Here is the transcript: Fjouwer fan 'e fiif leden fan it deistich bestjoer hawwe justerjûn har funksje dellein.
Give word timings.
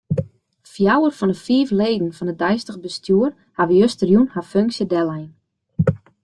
Fjouwer 0.71 1.11
fan 1.17 1.33
'e 1.33 1.37
fiif 1.45 1.69
leden 1.81 2.15
fan 2.17 2.31
it 2.33 2.39
deistich 2.41 2.79
bestjoer 2.83 3.31
hawwe 3.57 3.75
justerjûn 3.81 4.31
har 4.33 4.45
funksje 4.53 4.85
dellein. 4.91 5.29